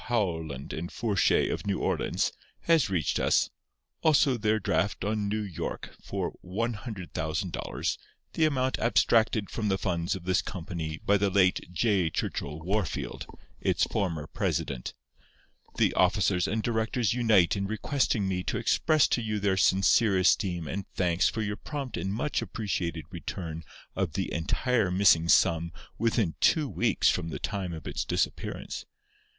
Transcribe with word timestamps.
Howland 0.05 0.73
and 0.73 0.91
Fourchet, 0.91 1.49
of 1.51 1.67
New 1.67 1.77
Orleans, 1.77 2.33
has 2.61 2.89
reached 2.89 3.19
us. 3.19 3.51
Also 4.01 4.35
their 4.35 4.57
draft 4.59 5.05
on 5.05 5.31
N. 5.31 5.53
Y. 5.55 5.75
for 6.03 6.33
$100,000, 6.43 7.97
the 8.33 8.45
amount 8.45 8.79
abstracted 8.79 9.51
from 9.51 9.67
the 9.67 9.77
funds 9.77 10.15
of 10.15 10.23
this 10.23 10.41
company 10.41 10.99
by 11.05 11.17
the 11.17 11.29
late 11.29 11.71
J. 11.71 12.09
Churchill 12.09 12.61
Wahrfield, 12.61 13.27
its 13.59 13.83
former 13.83 14.25
president.… 14.25 14.95
The 15.77 15.93
officers 15.93 16.47
and 16.47 16.63
directors 16.63 17.13
unite 17.13 17.55
in 17.55 17.67
requesting 17.67 18.27
me 18.27 18.41
to 18.45 18.57
express 18.57 19.07
to 19.09 19.21
you 19.21 19.39
their 19.39 19.55
sincere 19.55 20.17
esteem 20.17 20.67
and 20.67 20.87
thanks 20.95 21.29
for 21.29 21.43
your 21.43 21.57
prompt 21.57 21.95
and 21.95 22.11
much 22.11 22.41
appreciated 22.41 23.05
return 23.11 23.63
of 23.95 24.13
the 24.13 24.33
entire 24.33 24.89
missing 24.89 25.29
sum 25.29 25.71
within 25.99 26.33
two 26.41 26.67
weeks 26.67 27.07
from 27.09 27.29
the 27.29 27.37
time 27.37 27.71
of 27.71 27.85
its 27.87 28.03
disappearance. 28.03 28.87